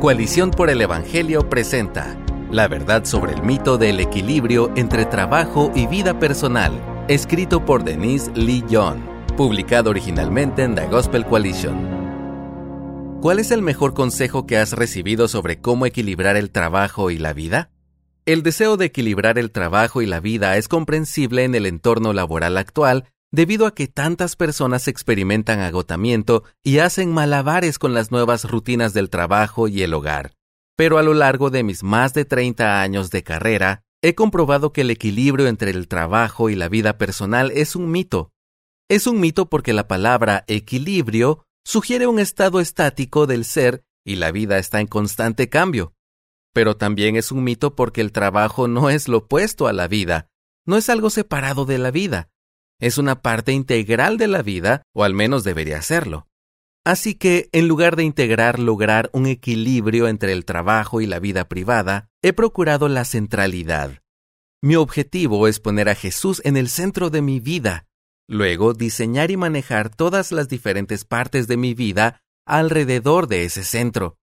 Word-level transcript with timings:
Coalición 0.00 0.50
por 0.50 0.70
el 0.70 0.80
Evangelio 0.80 1.50
presenta 1.50 2.16
La 2.50 2.68
verdad 2.68 3.04
sobre 3.04 3.34
el 3.34 3.42
mito 3.42 3.76
del 3.76 4.00
equilibrio 4.00 4.72
entre 4.74 5.04
trabajo 5.04 5.70
y 5.74 5.86
vida 5.86 6.18
personal, 6.18 6.72
escrito 7.08 7.66
por 7.66 7.84
Denise 7.84 8.30
Lee 8.34 8.64
Young, 8.66 8.98
publicado 9.36 9.90
originalmente 9.90 10.62
en 10.62 10.74
The 10.74 10.86
Gospel 10.86 11.26
Coalition. 11.26 13.20
¿Cuál 13.20 13.40
es 13.40 13.50
el 13.50 13.60
mejor 13.60 13.92
consejo 13.92 14.46
que 14.46 14.56
has 14.56 14.72
recibido 14.72 15.28
sobre 15.28 15.60
cómo 15.60 15.84
equilibrar 15.84 16.38
el 16.38 16.50
trabajo 16.50 17.10
y 17.10 17.18
la 17.18 17.34
vida? 17.34 17.68
El 18.24 18.42
deseo 18.42 18.78
de 18.78 18.86
equilibrar 18.86 19.38
el 19.38 19.50
trabajo 19.50 20.00
y 20.00 20.06
la 20.06 20.20
vida 20.20 20.56
es 20.56 20.66
comprensible 20.66 21.44
en 21.44 21.54
el 21.54 21.66
entorno 21.66 22.14
laboral 22.14 22.56
actual 22.56 23.04
debido 23.32 23.66
a 23.66 23.74
que 23.74 23.86
tantas 23.86 24.36
personas 24.36 24.88
experimentan 24.88 25.60
agotamiento 25.60 26.44
y 26.62 26.78
hacen 26.78 27.12
malabares 27.12 27.78
con 27.78 27.94
las 27.94 28.10
nuevas 28.10 28.44
rutinas 28.44 28.92
del 28.92 29.10
trabajo 29.10 29.68
y 29.68 29.82
el 29.82 29.94
hogar. 29.94 30.34
Pero 30.76 30.98
a 30.98 31.02
lo 31.02 31.14
largo 31.14 31.50
de 31.50 31.62
mis 31.62 31.82
más 31.82 32.14
de 32.14 32.24
30 32.24 32.82
años 32.82 33.10
de 33.10 33.22
carrera, 33.22 33.82
he 34.02 34.14
comprobado 34.14 34.72
que 34.72 34.80
el 34.80 34.90
equilibrio 34.90 35.46
entre 35.46 35.70
el 35.70 35.88
trabajo 35.88 36.50
y 36.50 36.56
la 36.56 36.68
vida 36.68 36.98
personal 36.98 37.50
es 37.52 37.76
un 37.76 37.90
mito. 37.90 38.32
Es 38.88 39.06
un 39.06 39.20
mito 39.20 39.48
porque 39.48 39.72
la 39.72 39.86
palabra 39.86 40.44
equilibrio 40.48 41.44
sugiere 41.64 42.06
un 42.06 42.18
estado 42.18 42.60
estático 42.60 43.26
del 43.26 43.44
ser 43.44 43.84
y 44.04 44.16
la 44.16 44.32
vida 44.32 44.58
está 44.58 44.80
en 44.80 44.86
constante 44.86 45.48
cambio. 45.48 45.92
Pero 46.52 46.76
también 46.76 47.14
es 47.14 47.30
un 47.30 47.44
mito 47.44 47.76
porque 47.76 48.00
el 48.00 48.10
trabajo 48.10 48.66
no 48.66 48.90
es 48.90 49.06
lo 49.06 49.18
opuesto 49.18 49.68
a 49.68 49.72
la 49.72 49.86
vida, 49.86 50.28
no 50.66 50.76
es 50.76 50.88
algo 50.88 51.10
separado 51.10 51.64
de 51.64 51.78
la 51.78 51.92
vida, 51.92 52.30
es 52.80 52.98
una 52.98 53.22
parte 53.22 53.52
integral 53.52 54.16
de 54.18 54.26
la 54.26 54.42
vida, 54.42 54.82
o 54.94 55.04
al 55.04 55.14
menos 55.14 55.44
debería 55.44 55.82
serlo. 55.82 56.26
Así 56.84 57.14
que, 57.14 57.50
en 57.52 57.68
lugar 57.68 57.94
de 57.94 58.04
integrar 58.04 58.58
lograr 58.58 59.10
un 59.12 59.26
equilibrio 59.26 60.08
entre 60.08 60.32
el 60.32 60.46
trabajo 60.46 61.00
y 61.00 61.06
la 61.06 61.18
vida 61.18 61.46
privada, 61.46 62.08
he 62.22 62.32
procurado 62.32 62.88
la 62.88 63.04
centralidad. 63.04 64.00
Mi 64.62 64.76
objetivo 64.76 65.46
es 65.46 65.60
poner 65.60 65.88
a 65.88 65.94
Jesús 65.94 66.40
en 66.44 66.56
el 66.56 66.68
centro 66.68 67.10
de 67.10 67.22
mi 67.22 67.38
vida, 67.38 67.86
luego 68.28 68.72
diseñar 68.72 69.30
y 69.30 69.36
manejar 69.36 69.94
todas 69.94 70.32
las 70.32 70.48
diferentes 70.48 71.04
partes 71.04 71.48
de 71.48 71.56
mi 71.56 71.74
vida 71.74 72.22
alrededor 72.46 73.26
de 73.26 73.44
ese 73.44 73.62
centro. 73.64 74.16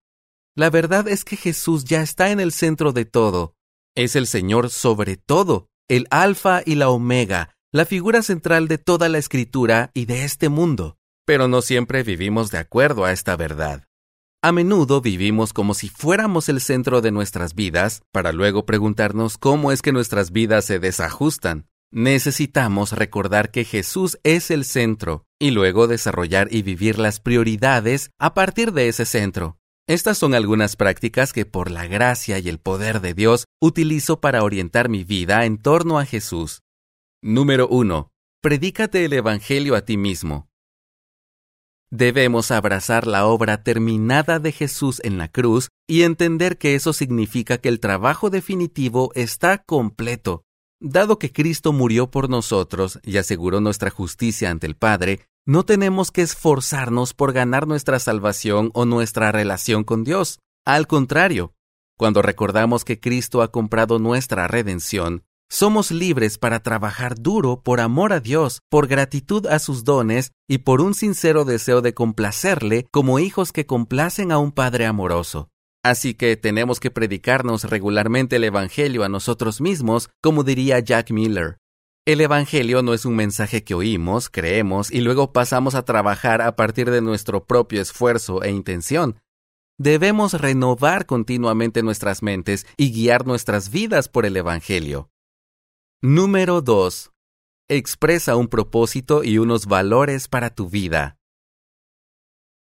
La 0.55 0.71
verdad 0.71 1.07
es 1.07 1.23
que 1.23 1.37
Jesús 1.37 1.85
ya 1.85 2.01
está 2.01 2.31
en 2.31 2.39
el 2.39 2.51
centro 2.51 2.91
de 2.91 3.05
todo. 3.05 3.55
Es 3.95 4.15
el 4.15 4.25
Señor 4.25 4.71
sobre 4.71 5.17
todo, 5.17 5.69
el 5.87 6.07
Alfa 6.09 6.61
y 6.65 6.75
la 6.75 6.89
Omega, 6.89 7.56
la 7.73 7.85
figura 7.85 8.21
central 8.21 8.69
de 8.69 8.77
toda 8.77 9.09
la 9.09 9.17
escritura 9.17 9.91
y 9.93 10.05
de 10.05 10.23
este 10.23 10.47
mundo. 10.47 10.97
Pero 11.25 11.49
no 11.49 11.61
siempre 11.61 12.03
vivimos 12.03 12.49
de 12.49 12.59
acuerdo 12.59 13.03
a 13.03 13.11
esta 13.11 13.35
verdad. 13.35 13.83
A 14.41 14.53
menudo 14.53 15.01
vivimos 15.01 15.51
como 15.51 15.73
si 15.73 15.89
fuéramos 15.89 16.47
el 16.47 16.61
centro 16.61 17.01
de 17.01 17.11
nuestras 17.11 17.55
vidas, 17.55 18.03
para 18.13 18.31
luego 18.31 18.65
preguntarnos 18.65 19.37
cómo 19.37 19.73
es 19.73 19.81
que 19.81 19.91
nuestras 19.91 20.31
vidas 20.31 20.63
se 20.63 20.79
desajustan. 20.79 21.67
Necesitamos 21.91 22.93
recordar 22.93 23.51
que 23.51 23.65
Jesús 23.65 24.17
es 24.23 24.49
el 24.49 24.63
centro 24.63 25.25
y 25.37 25.51
luego 25.51 25.87
desarrollar 25.87 26.47
y 26.51 26.61
vivir 26.61 26.97
las 26.99 27.19
prioridades 27.19 28.11
a 28.17 28.33
partir 28.33 28.71
de 28.71 28.87
ese 28.87 29.05
centro. 29.05 29.57
Estas 29.87 30.17
son 30.17 30.33
algunas 30.33 30.77
prácticas 30.77 31.33
que 31.33 31.45
por 31.45 31.69
la 31.69 31.87
gracia 31.87 32.39
y 32.39 32.47
el 32.47 32.59
poder 32.59 33.01
de 33.01 33.13
Dios 33.13 33.45
utilizo 33.61 34.21
para 34.21 34.43
orientar 34.43 34.87
mi 34.87 35.03
vida 35.03 35.45
en 35.45 35.57
torno 35.57 35.99
a 35.99 36.05
Jesús. 36.05 36.61
Número 37.23 37.67
1. 37.67 38.11
Predícate 38.43 39.03
el 39.03 39.13
Evangelio 39.13 39.75
a 39.75 39.81
ti 39.81 39.97
mismo. 39.97 40.49
Debemos 41.89 42.51
abrazar 42.51 43.07
la 43.07 43.25
obra 43.25 43.63
terminada 43.63 44.37
de 44.37 44.51
Jesús 44.51 45.01
en 45.03 45.17
la 45.17 45.27
cruz 45.27 45.69
y 45.87 46.03
entender 46.03 46.59
que 46.59 46.75
eso 46.75 46.93
significa 46.93 47.57
que 47.57 47.69
el 47.69 47.79
trabajo 47.79 48.29
definitivo 48.29 49.11
está 49.15 49.63
completo. 49.63 50.43
Dado 50.79 51.17
que 51.17 51.31
Cristo 51.31 51.73
murió 51.73 52.11
por 52.11 52.29
nosotros 52.29 52.99
y 53.01 53.17
aseguró 53.17 53.61
nuestra 53.61 53.89
justicia 53.89 54.51
ante 54.51 54.67
el 54.67 54.75
Padre, 54.75 55.21
no 55.43 55.65
tenemos 55.65 56.11
que 56.11 56.21
esforzarnos 56.21 57.15
por 57.15 57.33
ganar 57.33 57.65
nuestra 57.65 57.97
salvación 57.97 58.69
o 58.75 58.85
nuestra 58.85 59.31
relación 59.31 59.83
con 59.83 60.03
Dios. 60.03 60.37
Al 60.65 60.85
contrario, 60.85 61.55
cuando 61.97 62.21
recordamos 62.21 62.85
que 62.85 62.99
Cristo 62.99 63.41
ha 63.41 63.51
comprado 63.51 63.97
nuestra 63.97 64.47
redención, 64.47 65.23
somos 65.49 65.91
libres 65.91 66.37
para 66.37 66.61
trabajar 66.61 67.19
duro 67.19 67.61
por 67.61 67.79
amor 67.79 68.13
a 68.13 68.19
Dios, 68.19 68.59
por 68.69 68.87
gratitud 68.87 69.47
a 69.47 69.59
sus 69.59 69.83
dones 69.83 70.31
y 70.47 70.59
por 70.59 70.81
un 70.81 70.93
sincero 70.93 71.45
deseo 71.45 71.81
de 71.81 71.93
complacerle 71.93 72.87
como 72.91 73.19
hijos 73.19 73.51
que 73.51 73.65
complacen 73.65 74.31
a 74.31 74.37
un 74.37 74.51
Padre 74.51 74.85
amoroso. 74.85 75.49
Así 75.83 76.15
que 76.15 76.35
tenemos 76.35 76.79
que 76.79 76.91
predicarnos 76.91 77.63
regularmente 77.63 78.35
el 78.35 78.43
Evangelio 78.43 79.03
a 79.03 79.09
nosotros 79.09 79.61
mismos, 79.61 80.09
como 80.21 80.43
diría 80.43 80.79
Jack 80.79 81.11
Miller. 81.11 81.57
El 82.05 82.21
Evangelio 82.21 82.83
no 82.83 82.93
es 82.93 83.05
un 83.05 83.15
mensaje 83.15 83.63
que 83.63 83.73
oímos, 83.73 84.29
creemos 84.29 84.91
y 84.91 85.01
luego 85.01 85.33
pasamos 85.33 85.75
a 85.75 85.83
trabajar 85.83 86.41
a 86.41 86.55
partir 86.55 86.89
de 86.89 87.01
nuestro 87.01 87.45
propio 87.45 87.81
esfuerzo 87.81 88.43
e 88.43 88.51
intención. 88.51 89.19
Debemos 89.77 90.33
renovar 90.33 91.05
continuamente 91.05 91.83
nuestras 91.83 92.23
mentes 92.23 92.65
y 92.77 92.91
guiar 92.91 93.27
nuestras 93.27 93.69
vidas 93.71 94.09
por 94.09 94.25
el 94.25 94.35
Evangelio. 94.35 95.09
Número 96.03 96.61
2. 96.61 97.09
Expresa 97.67 98.35
un 98.35 98.49
propósito 98.49 99.23
y 99.23 99.39
unos 99.39 99.65
valores 99.65 100.27
para 100.27 100.51
tu 100.51 100.69
vida. 100.69 101.17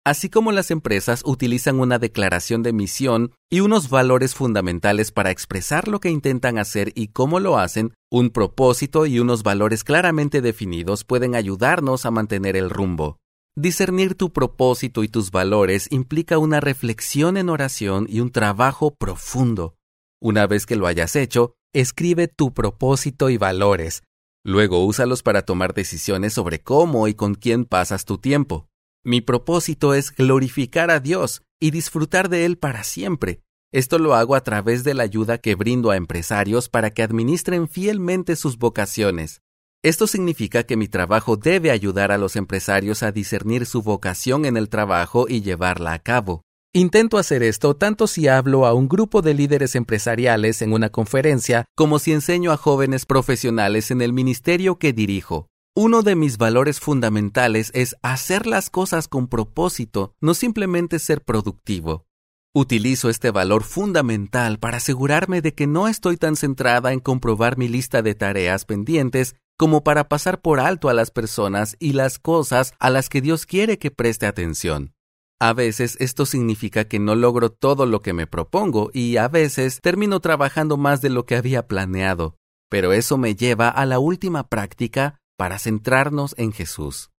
Así 0.05 0.29
como 0.29 0.53
las 0.53 0.71
empresas 0.71 1.23
utilizan 1.25 1.81
una 1.81 1.99
declaración 1.99 2.63
de 2.63 2.71
misión 2.71 3.33
y 3.51 3.59
unos 3.59 3.89
valores 3.89 4.33
fundamentales 4.33 5.11
para 5.11 5.29
expresar 5.29 5.89
lo 5.89 5.99
que 5.99 6.09
intentan 6.09 6.57
hacer 6.57 6.93
y 6.95 7.09
cómo 7.09 7.41
lo 7.41 7.57
hacen, 7.57 7.93
un 8.09 8.29
propósito 8.29 9.05
y 9.05 9.19
unos 9.19 9.43
valores 9.43 9.83
claramente 9.83 10.39
definidos 10.39 11.03
pueden 11.03 11.35
ayudarnos 11.35 12.05
a 12.05 12.11
mantener 12.11 12.55
el 12.55 12.69
rumbo. 12.69 13.17
Discernir 13.57 14.16
tu 14.16 14.31
propósito 14.31 15.03
y 15.03 15.09
tus 15.09 15.31
valores 15.31 15.91
implica 15.91 16.37
una 16.37 16.61
reflexión 16.61 17.35
en 17.35 17.49
oración 17.49 18.07
y 18.07 18.21
un 18.21 18.31
trabajo 18.31 18.95
profundo. 18.95 19.75
Una 20.21 20.47
vez 20.47 20.66
que 20.66 20.77
lo 20.77 20.87
hayas 20.87 21.17
hecho, 21.17 21.56
Escribe 21.73 22.28
tu 22.28 22.53
propósito 22.53 23.29
y 23.29 23.38
valores. 23.38 24.01
Luego 24.45 24.85
úsalos 24.85 25.22
para 25.22 25.41
tomar 25.41 25.73
decisiones 25.73 26.33
sobre 26.33 26.59
cómo 26.59 27.07
y 27.09 27.13
con 27.13 27.35
quién 27.35 27.66
pasas 27.66 28.05
tu 28.05 28.17
tiempo. 28.17 28.69
Mi 29.03 29.19
propósito 29.19 29.94
es 29.94 30.16
glorificar 30.16 30.89
a 30.89 31.01
Dios 31.01 31.44
y 31.59 31.72
disfrutar 31.72 32.29
de 32.29 32.45
Él 32.45 32.57
para 32.57 32.83
siempre. 32.83 33.41
Esto 33.73 34.00
lo 34.00 34.16
hago 34.16 34.35
a 34.35 34.41
través 34.41 34.85
de 34.85 34.94
la 34.94 35.03
ayuda 35.03 35.39
que 35.39 35.55
brindo 35.55 35.91
a 35.91 35.97
empresarios 35.97 36.69
para 36.69 36.91
que 36.91 37.03
administren 37.03 37.67
fielmente 37.67 38.38
sus 38.38 38.57
vocaciones. 38.57 39.41
Esto 39.84 40.07
significa 40.07 40.63
que 40.63 40.78
mi 40.78 40.88
trabajo 40.88 41.35
debe 41.35 41.69
ayudar 41.69 42.13
a 42.13 42.17
los 42.17 42.38
empresarios 42.38 43.03
a 43.03 43.11
discernir 43.11 43.66
su 43.66 43.81
vocación 43.81 44.45
en 44.45 44.55
el 44.55 44.69
trabajo 44.69 45.28
y 45.28 45.41
llevarla 45.41 45.94
a 45.94 45.99
cabo. 45.99 46.44
Intento 46.77 47.17
hacer 47.17 47.41
esto 47.41 47.75
tanto 47.75 48.05
si 48.05 48.27
hablo 48.27 48.67
a 48.67 48.75
un 48.75 48.88
grupo 48.88 49.23
de 49.23 49.33
líderes 49.33 49.73
empresariales 49.73 50.61
en 50.61 50.73
una 50.73 50.91
conferencia 50.91 51.65
como 51.75 51.97
si 51.97 52.13
enseño 52.13 52.51
a 52.51 52.57
jóvenes 52.57 53.07
profesionales 53.07 53.89
en 53.89 53.99
el 54.03 54.13
ministerio 54.13 54.77
que 54.77 54.93
dirijo. 54.93 55.47
Uno 55.75 56.03
de 56.03 56.13
mis 56.16 56.37
valores 56.37 56.79
fundamentales 56.79 57.71
es 57.73 57.95
hacer 58.03 58.45
las 58.45 58.69
cosas 58.69 59.07
con 59.07 59.27
propósito, 59.27 60.13
no 60.21 60.35
simplemente 60.35 60.99
ser 60.99 61.23
productivo. 61.23 62.05
Utilizo 62.53 63.09
este 63.09 63.31
valor 63.31 63.63
fundamental 63.63 64.59
para 64.59 64.77
asegurarme 64.77 65.41
de 65.41 65.55
que 65.55 65.66
no 65.66 65.87
estoy 65.87 66.16
tan 66.16 66.35
centrada 66.35 66.93
en 66.93 66.99
comprobar 66.99 67.57
mi 67.57 67.67
lista 67.67 68.03
de 68.03 68.13
tareas 68.13 68.66
pendientes 68.66 69.33
como 69.57 69.83
para 69.83 70.09
pasar 70.09 70.41
por 70.41 70.59
alto 70.59 70.89
a 70.89 70.93
las 70.93 71.09
personas 71.09 71.75
y 71.79 71.93
las 71.93 72.19
cosas 72.19 72.75
a 72.77 72.91
las 72.91 73.09
que 73.09 73.21
Dios 73.21 73.47
quiere 73.47 73.79
que 73.79 73.89
preste 73.89 74.27
atención. 74.27 74.93
A 75.39 75.53
veces 75.53 75.97
esto 75.99 76.25
significa 76.25 76.85
que 76.85 76.97
no 76.97 77.15
logro 77.15 77.51
todo 77.51 77.85
lo 77.85 78.01
que 78.01 78.13
me 78.13 78.25
propongo 78.25 78.89
y 78.91 79.17
a 79.17 79.28
veces 79.28 79.79
termino 79.81 80.19
trabajando 80.19 80.78
más 80.78 81.01
de 81.01 81.09
lo 81.09 81.28
que 81.28 81.35
había 81.35 81.67
planeado, 81.67 82.37
pero 82.69 82.91
eso 82.91 83.19
me 83.19 83.35
lleva 83.35 83.69
a 83.69 83.85
la 83.85 83.99
última 83.99 84.47
práctica 84.47 85.19
para 85.37 85.59
centrarnos 85.59 86.34
en 86.39 86.53
Jesús. 86.53 87.11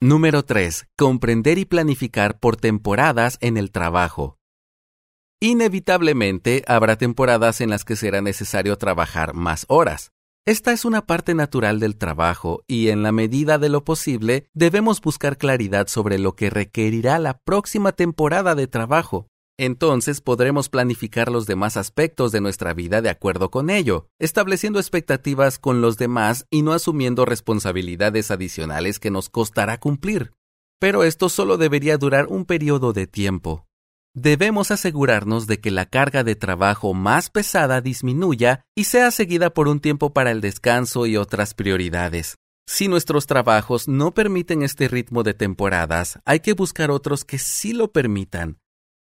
Número 0.00 0.44
3. 0.44 0.88
Comprender 0.96 1.58
y 1.58 1.66
planificar 1.66 2.40
por 2.40 2.56
temporadas 2.56 3.38
en 3.40 3.56
el 3.56 3.70
trabajo. 3.70 4.38
Inevitablemente 5.40 6.64
habrá 6.66 6.96
temporadas 6.96 7.60
en 7.60 7.70
las 7.70 7.84
que 7.84 7.96
será 7.96 8.22
necesario 8.22 8.76
trabajar 8.76 9.34
más 9.34 9.66
horas. 9.68 10.10
Esta 10.46 10.72
es 10.72 10.86
una 10.86 11.04
parte 11.04 11.34
natural 11.34 11.80
del 11.80 11.98
trabajo 11.98 12.64
y 12.66 12.88
en 12.88 13.02
la 13.02 13.12
medida 13.12 13.58
de 13.58 13.68
lo 13.68 13.84
posible 13.84 14.48
debemos 14.54 15.02
buscar 15.02 15.36
claridad 15.36 15.86
sobre 15.88 16.18
lo 16.18 16.34
que 16.34 16.48
requerirá 16.48 17.18
la 17.18 17.38
próxima 17.38 17.92
temporada 17.92 18.54
de 18.54 18.66
trabajo. 18.66 19.28
Entonces 19.58 20.22
podremos 20.22 20.70
planificar 20.70 21.30
los 21.30 21.44
demás 21.44 21.76
aspectos 21.76 22.32
de 22.32 22.40
nuestra 22.40 22.72
vida 22.72 23.02
de 23.02 23.10
acuerdo 23.10 23.50
con 23.50 23.68
ello, 23.68 24.08
estableciendo 24.18 24.78
expectativas 24.80 25.58
con 25.58 25.82
los 25.82 25.98
demás 25.98 26.46
y 26.50 26.62
no 26.62 26.72
asumiendo 26.72 27.26
responsabilidades 27.26 28.30
adicionales 28.30 28.98
que 28.98 29.10
nos 29.10 29.28
costará 29.28 29.78
cumplir. 29.78 30.32
Pero 30.78 31.04
esto 31.04 31.28
solo 31.28 31.58
debería 31.58 31.98
durar 31.98 32.28
un 32.28 32.46
periodo 32.46 32.94
de 32.94 33.06
tiempo. 33.06 33.66
Debemos 34.14 34.70
asegurarnos 34.70 35.46
de 35.46 35.60
que 35.60 35.70
la 35.70 35.86
carga 35.86 36.24
de 36.24 36.36
trabajo 36.36 36.94
más 36.94 37.30
pesada 37.30 37.80
disminuya 37.80 38.64
y 38.74 38.84
sea 38.84 39.10
seguida 39.10 39.50
por 39.50 39.68
un 39.68 39.80
tiempo 39.80 40.12
para 40.12 40.30
el 40.30 40.40
descanso 40.40 41.06
y 41.06 41.16
otras 41.16 41.54
prioridades. 41.54 42.36
Si 42.66 42.86
nuestros 42.86 43.26
trabajos 43.26 43.88
no 43.88 44.14
permiten 44.14 44.62
este 44.62 44.86
ritmo 44.86 45.22
de 45.22 45.34
temporadas, 45.34 46.20
hay 46.24 46.40
que 46.40 46.52
buscar 46.52 46.90
otros 46.90 47.24
que 47.24 47.38
sí 47.38 47.72
lo 47.72 47.90
permitan. 47.90 48.58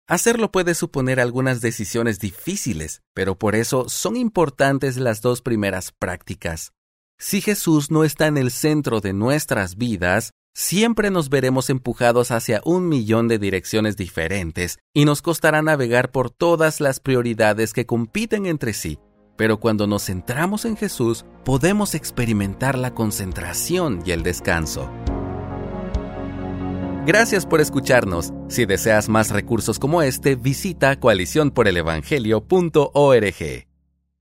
Hacerlo 0.08 0.52
puede 0.52 0.76
suponer 0.76 1.20
algunas 1.20 1.62
decisiones 1.62 2.20
difíciles, 2.20 3.04
pero 3.14 3.38
por 3.38 3.56
eso 3.56 3.88
son 3.90 4.18
importantes 4.18 4.98
las 4.98 5.22
dos 5.22 5.42
primeras 5.42 5.92
prácticas. 5.92 6.74
Si 7.18 7.42
Jesús 7.42 7.90
no 7.90 8.04
está 8.04 8.28
en 8.28 8.38
el 8.38 8.52
centro 8.52 9.00
de 9.00 9.14
nuestras 9.14 9.78
vidas, 9.78 10.32
siempre 10.54 11.12
nos 11.12 11.30
veremos 11.30 11.70
empujados 11.70 12.32
hacia 12.32 12.62
un 12.64 12.88
millón 12.88 13.28
de 13.28 13.40
direcciones 13.40 13.98
diferentes 13.98 14.80
y 14.94 15.06
nos 15.06 15.22
costará 15.22 15.62
navegar 15.62 16.12
por 16.12 16.30
todas 16.30 16.80
las 16.80 17.00
prioridades 17.00 17.74
que 17.74 17.86
compiten 17.86 18.46
entre 18.46 18.74
sí. 18.74 19.00
Pero 19.36 19.60
cuando 19.60 19.88
nos 19.88 20.06
centramos 20.06 20.66
en 20.66 20.78
Jesús, 20.78 21.26
podemos 21.44 21.96
experimentar 21.96 22.78
la 22.78 22.94
concentración 22.94 24.04
y 24.06 24.12
el 24.12 24.22
descanso. 24.22 24.92
Gracias 27.06 27.46
por 27.46 27.60
escucharnos. 27.60 28.32
Si 28.48 28.66
deseas 28.66 29.10
más 29.10 29.32
recursos 29.32 29.80
como 29.80 30.02
este, 30.02 30.36
visita 30.36 30.98
coaliciónporelevangelio.org. 31.00 33.73